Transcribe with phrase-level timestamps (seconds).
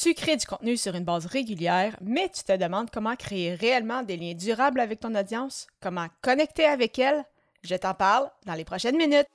[0.00, 4.04] Tu crées du contenu sur une base régulière, mais tu te demandes comment créer réellement
[4.04, 7.24] des liens durables avec ton audience, comment connecter avec elle.
[7.64, 9.26] Je t'en parle dans les prochaines minutes.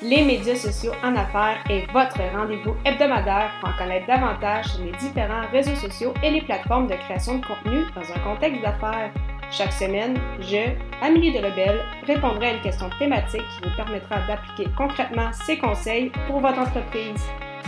[0.00, 4.92] Les médias sociaux en affaires est votre rendez-vous hebdomadaire pour en connaître davantage sur les
[4.92, 9.12] différents réseaux sociaux et les plateformes de création de contenu dans un contexte d'affaires.
[9.50, 10.70] Chaque semaine, je,
[11.02, 16.12] Amélie de Rebelle, répondrai à une question thématique qui vous permettra d'appliquer concrètement ces conseils
[16.28, 17.20] pour votre entreprise.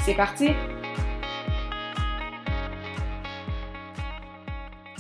[0.05, 0.51] C'est parti!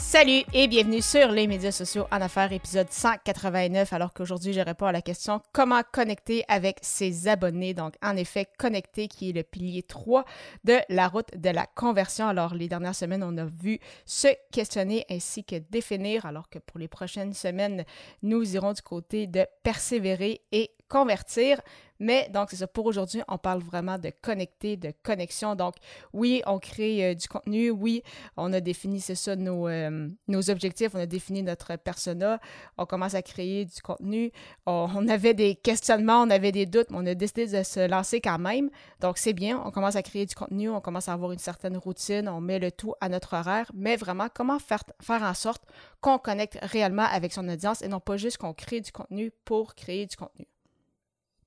[0.03, 3.95] Salut et bienvenue sur les médias sociaux en affaires, épisode 189.
[3.95, 7.73] Alors qu'aujourd'hui, je réponds à la question comment connecter avec ses abonnés?
[7.73, 10.27] Donc, en effet, connecter qui est le pilier 3
[10.65, 12.27] de la route de la conversion.
[12.27, 16.79] Alors, les dernières semaines, on a vu se questionner ainsi que définir, alors que pour
[16.79, 17.85] les prochaines semaines,
[18.23, 21.59] nous irons du côté de persévérer et convertir.
[22.03, 22.67] Mais donc, c'est ça.
[22.67, 25.55] Pour aujourd'hui, on parle vraiment de connecter, de connexion.
[25.55, 25.77] Donc,
[26.13, 27.71] oui, on crée euh, du contenu.
[27.71, 28.03] Oui,
[28.37, 30.91] on a défini, c'est ça, nos, euh, nos objectifs.
[30.95, 32.41] On a défini notre persona.
[32.77, 34.33] On commence à créer du contenu.
[34.67, 38.21] On, avait des questionnements, on avait des doutes, mais on a décidé de se lancer
[38.21, 38.69] quand même.
[39.01, 39.63] Donc, c'est bien.
[39.65, 40.71] On commence à créer du contenu.
[40.71, 42.29] On commence à avoir une certaine routine.
[42.29, 43.71] On met le tout à notre horaire.
[43.75, 45.63] Mais vraiment, comment faire, faire en sorte
[46.01, 49.77] qu'on connecte réellement avec son audience et non pas juste qu'on crée du contenu pour
[49.77, 50.47] créer du contenu?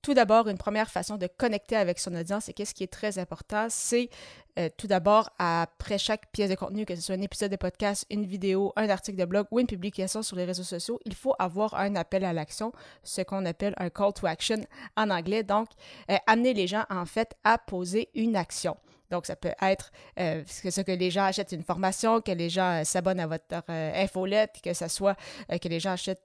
[0.06, 3.18] Tout d'abord, une première façon de connecter avec son audience et qu'est-ce qui est très
[3.18, 4.08] important, c'est
[4.56, 8.06] euh, tout d'abord, après chaque pièce de contenu, que ce soit un épisode de podcast,
[8.08, 11.34] une vidéo, un article de blog ou une publication sur les réseaux sociaux, il faut
[11.40, 12.70] avoir un appel à l'action,
[13.02, 14.60] ce qu'on appelle un call to action
[14.96, 15.42] en anglais.
[15.42, 15.70] Donc,
[16.08, 18.76] euh, amener les gens en fait à poser une action.
[19.10, 19.90] Donc, ça peut être
[20.20, 24.60] euh, ce que les gens achètent une formation, que les gens s'abonnent à votre infolette,
[24.62, 25.16] que ce soit
[25.48, 26.22] que les gens achètent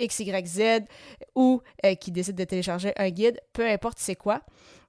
[0.00, 0.84] XYZ
[1.34, 4.40] ou euh, qui décide de télécharger un guide, peu importe c'est quoi.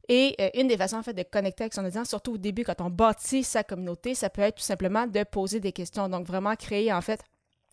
[0.09, 2.63] Et euh, une des façons en fait de connecter avec son audience, surtout au début
[2.63, 6.09] quand on bâtit sa communauté, ça peut être tout simplement de poser des questions.
[6.09, 7.21] Donc vraiment créer en fait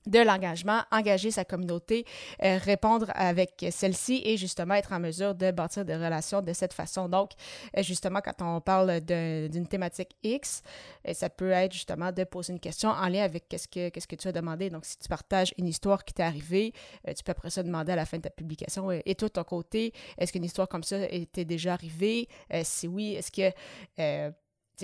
[0.07, 2.05] de l'engagement, engager sa communauté,
[2.43, 6.73] euh, répondre avec celle-ci et justement être en mesure de bâtir des relations de cette
[6.73, 7.09] façon.
[7.09, 7.33] Donc,
[7.77, 10.63] euh, justement, quand on parle d'une thématique X,
[11.07, 14.29] euh, ça peut être justement de poser une question en lien avec qu'est-ce que, tu
[14.29, 14.71] as demandé.
[14.71, 16.73] Donc, si tu partages une histoire qui t'est arrivée,
[17.07, 19.45] tu peux après ça demander à la fin de ta publication, et toi, de ton
[19.45, 22.29] côté, est-ce qu'une histoire comme ça était déjà arrivée?
[22.63, 24.33] si oui, est-ce que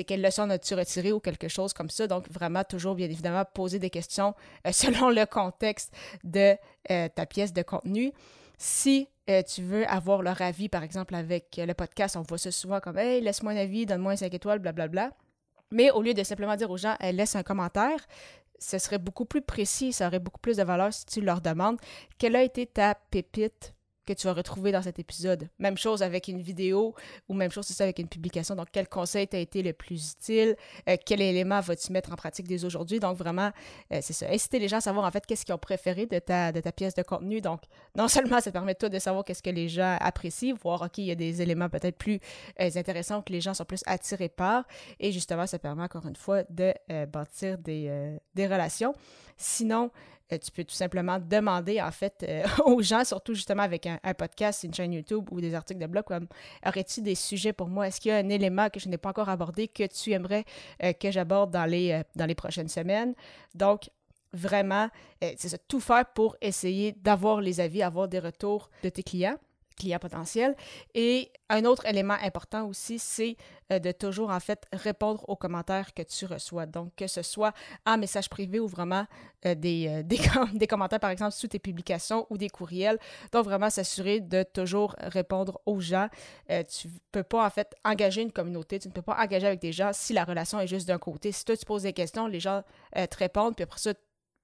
[0.02, 2.06] quelle leçon as-tu retiré ou quelque chose comme ça?
[2.06, 4.34] Donc, vraiment, toujours, bien évidemment, poser des questions
[4.66, 5.92] euh, selon le contexte
[6.24, 6.56] de
[6.90, 8.12] euh, ta pièce de contenu.
[8.58, 12.50] Si euh, tu veux avoir leur avis, par exemple, avec le podcast, on voit ça
[12.50, 15.12] souvent comme Hey, laisse-moi un avis, donne-moi un 5 étoiles, blablabla.
[15.70, 17.98] Mais au lieu de simplement dire aux gens Laisse un commentaire,
[18.58, 21.78] ce serait beaucoup plus précis, ça aurait beaucoup plus de valeur si tu leur demandes
[22.18, 23.73] quelle a été ta pépite
[24.04, 25.48] que tu vas retrouver dans cet épisode.
[25.58, 26.94] Même chose avec une vidéo
[27.28, 28.54] ou même chose avec une publication.
[28.54, 30.56] Donc, quel conseil t'a été le plus utile?
[30.88, 33.00] Euh, quel élément vas-tu mettre en pratique dès aujourd'hui?
[33.00, 33.50] Donc, vraiment,
[33.92, 34.26] euh, c'est ça.
[34.30, 37.02] Inciter les gens à savoir en fait qu'est-ce qu'ils ont préféré de ta, pièce de
[37.02, 37.40] contenu.
[37.40, 37.62] Donc,
[37.96, 41.04] non seulement ça permet toi de savoir qu'est-ce que les gens apprécient, voir, OK, il
[41.04, 42.20] y a des éléments peut-être plus
[42.60, 44.64] euh, intéressants que les gens sont plus attirés par.
[45.00, 46.72] Et justement, ça permet encore une fois de
[47.06, 48.94] bâtir des relations.
[49.36, 49.90] Sinon,
[50.32, 53.98] euh, tu peux tout simplement demander, en fait, euh, aux gens, surtout justement avec un,
[54.14, 56.26] podcast, une chaîne YouTube ou des articles de blog, comme
[56.66, 57.88] aurais-tu des sujets pour moi?
[57.88, 60.44] Est-ce qu'il y a un élément que je n'ai pas encore abordé que tu aimerais
[60.82, 63.14] euh, que j'aborde dans les, dans les prochaines semaines?
[63.54, 63.90] Donc,
[64.32, 64.88] vraiment,
[65.20, 69.38] c'est ça, tout faire pour essayer d'avoir les avis, avoir des retours de tes clients
[69.76, 70.56] clients potentiels.
[70.94, 73.36] Et un autre élément important aussi, c'est
[73.72, 76.66] euh, de toujours en fait répondre aux commentaires que tu reçois.
[76.66, 77.52] Donc, que ce soit
[77.86, 79.06] en message privé ou vraiment
[79.46, 80.02] euh, des, euh,
[80.54, 82.98] des, commentaires, par exemple, sous tes publications ou des courriels.
[83.32, 86.08] Donc, vraiment s'assurer de toujours répondre aux gens.
[86.48, 89.60] tu ne peux pas en fait engager une communauté, tu ne peux pas engager avec
[89.60, 91.32] des gens si la relation est juste d'un côté.
[91.32, 92.62] Si toi, tu poses des questions, les gens
[92.94, 93.92] te répondent, puis après ça,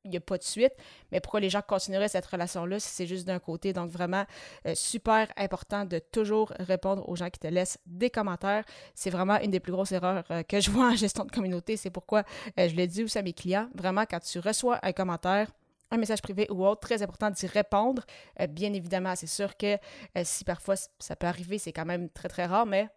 [0.05, 0.72] il n'y a pas de suite,
[1.12, 3.72] mais pourquoi les gens continueraient cette relation-là si c'est juste d'un côté?
[3.72, 4.25] Donc, vraiment,
[4.66, 8.65] euh, super important de toujours répondre aux gens qui te laissent des commentaires.
[8.94, 11.77] C'est vraiment une des plus grosses erreurs euh, que je vois en gestion de communauté.
[11.77, 12.25] C'est pourquoi
[12.59, 13.69] euh, je l'ai dit aussi à mes clients.
[13.75, 15.51] Vraiment, quand tu reçois un commentaire,
[15.91, 18.04] un message privé ou autre, très important d'y répondre.
[18.51, 19.77] bien évidemment, c'est sûr que
[20.22, 22.89] si parfois ça peut arriver, c'est quand même très, très rare, mais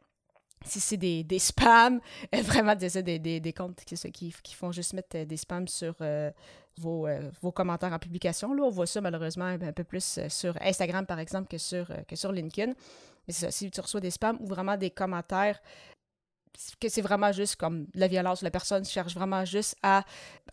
[0.63, 1.99] si c'est des, des spams,
[2.43, 5.95] vraiment des, des, des, comptes qui, qui, qui, font juste mettre des spams sur,
[6.77, 8.53] vos, euh, vos, commentaires en publication.
[8.53, 11.89] Là, on voit ça malheureusement un, peu plus euh, sur Instagram, par exemple, que sur,
[11.91, 12.73] euh, que sur LinkedIn.
[13.27, 15.61] Mais c'est ça, si tu reçois des spams ou vraiment des commentaires
[16.79, 20.03] que c'est vraiment juste comme la violence, la personne cherche vraiment juste à,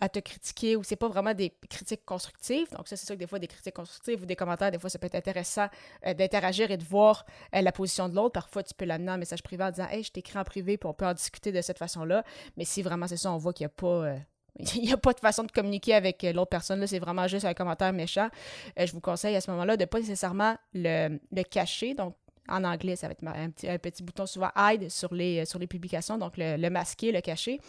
[0.00, 2.70] à te critiquer ou c'est pas vraiment des critiques constructives.
[2.72, 4.90] Donc ça, c'est sûr que des fois, des critiques constructives ou des commentaires, des fois,
[4.90, 5.68] ça peut être intéressant
[6.06, 8.32] euh, d'interagir et de voir euh, la position de l'autre.
[8.32, 10.88] Parfois, tu peux l'amener en message privé en disant «Hey, je t'écris en privé, puis
[10.88, 12.24] on peut en discuter de cette façon-là.»
[12.56, 14.06] Mais si vraiment c'est ça, on voit qu'il n'y a pas...
[14.06, 14.18] Euh,
[14.74, 16.84] il n'y a pas de façon de communiquer avec l'autre personne.
[16.86, 18.28] C'est vraiment juste un commentaire méchant.
[18.76, 21.94] je vous conseille à ce moment-là de ne pas nécessairement le, le, cacher.
[21.94, 22.16] Donc,
[22.50, 26.18] en anglais, ça va être un petit, bouton souvent hide sur les, sur les publications,
[26.18, 27.60] donc le, masquer, le cacher,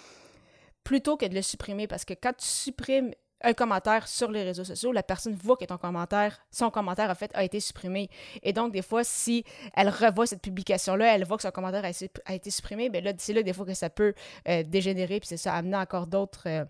[0.84, 1.88] plutôt que de le supprimer.
[1.88, 3.12] Parce que quand tu supprimes
[3.44, 7.16] un commentaire sur les réseaux sociaux, la personne voit que ton commentaire, son commentaire en
[7.16, 8.10] fait a été supprimé.
[8.44, 9.44] Et donc, des fois, si
[9.76, 13.34] elle revoit cette publication-là, elle voit que son commentaire a, été supprimé, bien là, c'est
[13.34, 14.14] là des fois que ça peut
[14.48, 16.44] euh, dégénérer, puis c'est ça, amener encore d'autres.
[16.48, 16.66] Euh,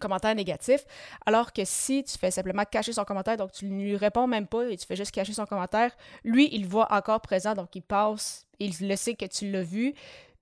[0.00, 0.84] commentaire négatif,
[1.24, 4.46] alors que si tu fais simplement cacher son commentaire, donc tu ne lui réponds même
[4.46, 5.90] pas et tu fais juste cacher son commentaire,
[6.24, 9.94] lui, il voit encore présent, donc il passe, il le sait que tu l'as vu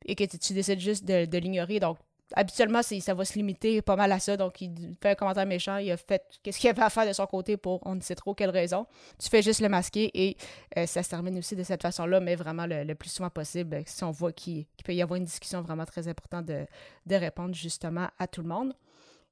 [0.06, 1.80] et que tu, décides juste de, l'ignorer.
[1.80, 1.98] Donc,
[2.34, 4.36] habituellement, ça va se limiter pas mal à ça.
[4.36, 7.12] Donc, il fait un commentaire méchant, il a fait qu'est-ce qu'il avait à faire de
[7.12, 8.86] son côté pour on ne sait trop quelle raison.
[9.18, 10.36] Tu fais juste le masquer et
[10.76, 14.04] euh, ça se termine aussi de cette façon-là, mais vraiment le, plus souvent possible, si
[14.04, 18.26] on voit qu'il peut y avoir une discussion vraiment très importante de répondre justement à
[18.26, 18.74] tout le monde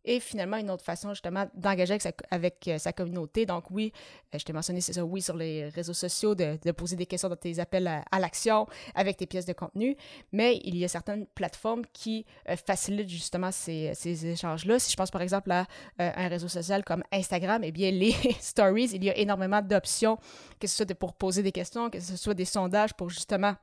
[0.05, 1.97] et finalement une autre façon justement d'engager
[2.31, 3.47] avec, sa, euh, communauté.
[3.47, 3.93] Donc oui,
[4.35, 7.29] euh, je t'ai mentionné, c'est ça, oui, sur les réseaux sociaux, de, poser des questions
[7.29, 9.97] dans tes appels à, l'action avec tes pièces de contenu,
[10.33, 13.93] mais il y a certaines plateformes qui euh, facilitent justement ces,
[14.27, 14.79] échanges-là.
[14.79, 15.67] Si je pense par exemple à
[15.99, 20.19] un réseau social comme Instagram, eh bien les stories, il y a énormément d'options,
[20.59, 23.55] que ce soit pour poser des questions, que ce soit des sondages pour justement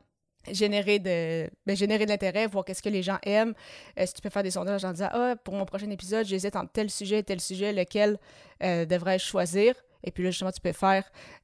[0.51, 3.53] générer de, ben, générer de l'intérêt, voir qu'est-ce que les gens aiment.
[3.99, 6.55] Euh, si tu peux faire des sondages en disant Ah, pour mon prochain épisode, j'hésite
[6.55, 8.17] entre tel sujet et tel sujet, lequel
[8.63, 9.75] euh, devrais-je choisir?
[10.01, 11.03] Et puis là, justement, tu peux faire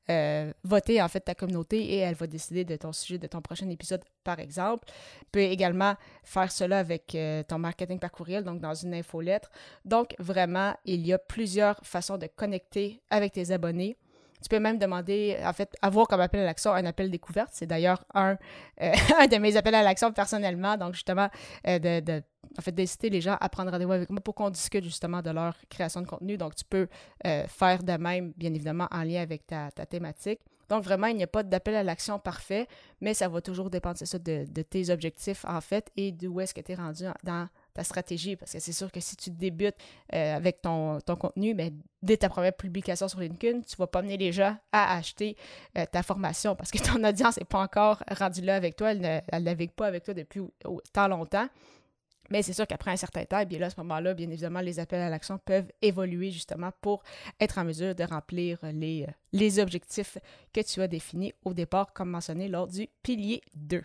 [0.09, 3.42] euh, voter en fait ta communauté et elle va décider de ton sujet de ton
[3.42, 4.88] prochain épisode, par exemple.
[4.88, 7.18] Tu peux également faire cela avec
[7.50, 9.51] ton marketing par courriel, donc dans une infolettre.
[9.83, 13.97] Donc, vraiment, il y a plusieurs façons de connecter avec tes abonnés.
[14.45, 17.50] Tu peux même demander, en fait, avoir comme appel à l'action un appel découverte.
[17.51, 18.38] C'est d'ailleurs un,
[18.80, 20.77] euh, un de mes appels à l'action personnellement.
[20.77, 21.30] Donc, justement,
[21.68, 22.21] euh,
[22.56, 25.31] en fait, d'inciter les gens à prendre rendez-vous avec moi pour qu'on discute justement de
[25.31, 26.38] leur création de contenu.
[26.38, 26.88] Donc, tu peux
[27.25, 30.42] euh, faire de même, bien évidemment, en lien avec ta, thématique.
[30.69, 32.68] Donc, vraiment, il n'y a pas d'appel à l'action parfait,
[33.01, 36.39] mais ça va toujours dépendre, c'est ça, de, de, tes objectifs, en fait, et d'où
[36.39, 38.36] est-ce que tu es rendu dans ta stratégie.
[38.36, 39.75] Parce que c'est sûr que si tu débutes
[40.13, 44.00] euh, avec ton, ton contenu, ben, dès ta première publication sur LinkedIn, tu vas pas
[44.00, 45.38] amener les gens à acheter
[45.77, 49.22] euh, ta formation parce que ton audience n'est pas encore rendue là avec toi, elle
[49.31, 50.42] ne navigue pas avec toi depuis
[50.92, 51.48] tant longtemps.
[52.31, 54.62] Mais c'est sûr qu'après un certain temps, et bien là, à ce moment-là, bien évidemment,
[54.62, 57.04] les appels à l'action peuvent évoluer justement pour
[57.39, 60.18] être en mesure de remplir les, les objectifs
[60.51, 63.83] que tu as définis au départ, comme mentionné lors du pilier 2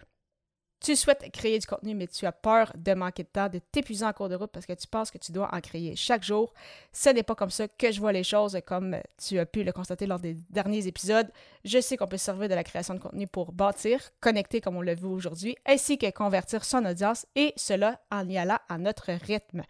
[0.81, 4.05] tu souhaites créer du contenu, mais tu as peur de manquer de temps, de t'épuiser
[4.05, 6.53] en cours de route parce que tu penses que tu dois en créer chaque jour.
[6.93, 9.73] Ce n'est pas comme ça que je vois les choses, comme tu as pu le
[9.73, 11.31] constater lors des derniers épisodes.
[11.65, 14.83] Je sais qu'on peut servir de la création de contenu pour bâtir, connecter comme on
[14.83, 19.13] l'a vu aujourd'hui, ainsi que convertir son audience, et cela en y allant à notre
[19.13, 19.63] rythme.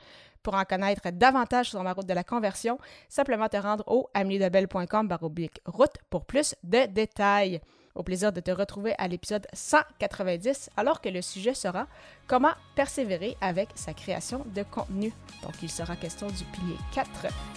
[0.42, 2.78] Pour en connaître davantage sur ma route de la conversion,
[3.08, 5.18] simplement te rendre au ameliedebel.com
[5.66, 7.60] route pour plus de détails.
[7.94, 11.86] Au plaisir de te retrouver à l'épisode 190, alors que le sujet sera
[12.26, 15.12] comment persévérer avec sa création de contenu.
[15.42, 17.10] Donc, il sera question du pilier 4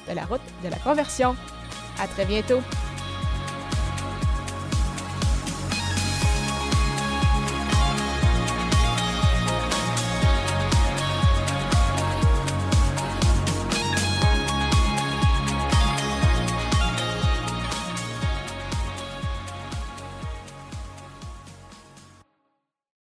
[0.09, 1.35] de la route de la conversion.
[1.99, 2.61] À très bientôt!